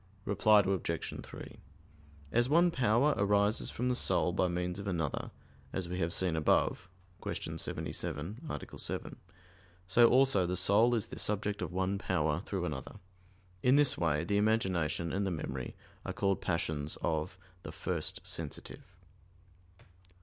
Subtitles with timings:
[0.25, 1.19] Reply Obj.
[1.21, 1.55] 3:
[2.31, 5.29] As one power arises from the soul by means of another,
[5.71, 6.89] as we have seen above
[7.21, 7.55] (Q.
[7.59, 8.77] 77, A.
[8.79, 9.15] 7),
[9.85, 12.95] so also the soul is the subject of one power through another.
[13.61, 18.81] In this way the imagination and the memory are called passions of the "first sensitive."